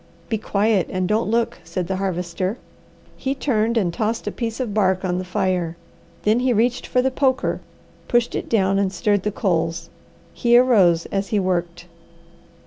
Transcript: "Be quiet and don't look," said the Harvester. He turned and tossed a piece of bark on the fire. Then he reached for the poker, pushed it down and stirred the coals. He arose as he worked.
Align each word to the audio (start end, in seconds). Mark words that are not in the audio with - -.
"Be 0.29 0.39
quiet 0.39 0.87
and 0.89 1.07
don't 1.07 1.29
look," 1.29 1.59
said 1.63 1.85
the 1.87 1.97
Harvester. 1.97 2.57
He 3.17 3.35
turned 3.35 3.77
and 3.77 3.93
tossed 3.93 4.25
a 4.25 4.31
piece 4.31 4.59
of 4.59 4.73
bark 4.73 5.05
on 5.05 5.19
the 5.19 5.23
fire. 5.23 5.77
Then 6.23 6.39
he 6.39 6.53
reached 6.53 6.87
for 6.87 7.03
the 7.03 7.11
poker, 7.11 7.61
pushed 8.07 8.33
it 8.33 8.49
down 8.49 8.79
and 8.79 8.91
stirred 8.91 9.21
the 9.21 9.31
coals. 9.31 9.91
He 10.33 10.57
arose 10.57 11.05
as 11.11 11.27
he 11.27 11.39
worked. 11.39 11.85